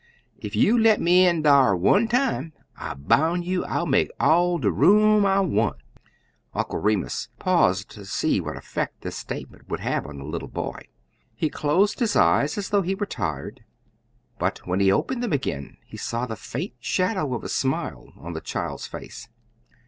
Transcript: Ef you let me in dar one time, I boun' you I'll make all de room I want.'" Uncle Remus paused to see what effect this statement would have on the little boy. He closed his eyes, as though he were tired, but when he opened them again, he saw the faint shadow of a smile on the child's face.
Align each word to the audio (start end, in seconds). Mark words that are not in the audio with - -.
Ef 0.43 0.55
you 0.55 0.79
let 0.79 0.99
me 0.99 1.27
in 1.27 1.43
dar 1.43 1.75
one 1.77 2.07
time, 2.07 2.53
I 2.75 2.95
boun' 2.95 3.43
you 3.43 3.63
I'll 3.65 3.85
make 3.85 4.09
all 4.19 4.57
de 4.57 4.71
room 4.71 5.27
I 5.27 5.41
want.'" 5.41 5.77
Uncle 6.55 6.79
Remus 6.79 7.29
paused 7.37 7.91
to 7.91 8.03
see 8.05 8.41
what 8.41 8.57
effect 8.57 9.01
this 9.01 9.15
statement 9.15 9.69
would 9.69 9.79
have 9.81 10.07
on 10.07 10.17
the 10.17 10.23
little 10.23 10.47
boy. 10.47 10.87
He 11.35 11.51
closed 11.51 11.99
his 11.99 12.15
eyes, 12.15 12.57
as 12.57 12.69
though 12.69 12.81
he 12.81 12.95
were 12.95 13.05
tired, 13.05 13.63
but 14.39 14.57
when 14.65 14.79
he 14.79 14.91
opened 14.91 15.21
them 15.21 15.33
again, 15.33 15.77
he 15.85 15.97
saw 15.97 16.25
the 16.25 16.35
faint 16.35 16.73
shadow 16.79 17.35
of 17.35 17.43
a 17.43 17.47
smile 17.47 18.07
on 18.17 18.33
the 18.33 18.41
child's 18.41 18.87
face. 18.87 19.29